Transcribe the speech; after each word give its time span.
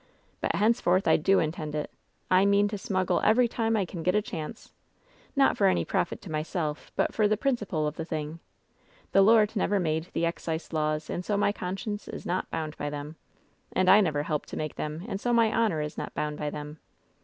But, 0.39 0.55
hence 0.55 0.81
forth, 0.81 1.07
I 1.07 1.15
do 1.15 1.37
intend 1.37 1.75
it! 1.75 1.91
I 2.31 2.43
mean 2.43 2.67
to 2.69 2.77
smuggle 2.79 3.21
every 3.23 3.47
time 3.47 3.77
I 3.77 3.85
can 3.85 4.01
get 4.01 4.15
a 4.15 4.21
chance— 4.23 4.73
^not 5.37 5.55
for 5.55 5.67
any 5.67 5.85
profit 5.85 6.23
to 6.23 6.31
myself, 6.31 6.91
but 6.95 7.13
for 7.13 7.27
the 7.27 7.37
principle 7.37 7.85
of 7.85 7.97
the 7.97 8.03
thing! 8.03 8.39
The 9.11 9.21
Lord 9.21 9.55
never 9.55 9.79
made 9.79 10.07
the 10.13 10.25
excise 10.25 10.73
laws 10.73 11.07
and 11.07 11.23
so 11.23 11.37
my 11.37 11.51
conscience 11.51 12.07
is 12.07 12.25
not 12.25 12.49
bound 12.49 12.75
by 12.77 12.89
them. 12.89 13.15
And 13.73 13.91
I 13.91 14.01
never 14.01 14.23
helped 14.23 14.49
to 14.49 14.57
make 14.57 14.73
them, 14.73 15.05
and 15.07 15.21
so 15.21 15.31
my 15.33 15.53
honor 15.53 15.81
is 15.81 15.99
not 15.99 16.15
bound 16.15 16.35
by 16.39 16.49
them. 16.49 16.79